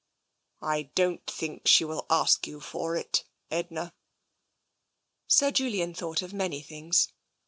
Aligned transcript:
"I 0.63 0.89
don't 0.95 1.27
think 1.29 1.67
she 1.67 1.85
will 1.85 2.07
ask 2.09 2.47
you 2.47 2.59
for 2.59 2.95
it, 2.95 3.23
Edna." 3.51 3.93
Sir 5.27 5.51
Julian 5.51 5.93
thought 5.93 6.23
of 6.23 6.33
many 6.33 6.63
things. 6.63 7.09